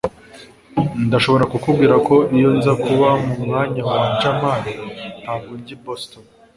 [1.05, 4.71] ndashobora kukubwira ko iyo nza kuba mu mwanya wa jamali,
[5.21, 6.23] ntabwo njya i boston